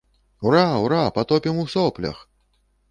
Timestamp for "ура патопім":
0.85-1.61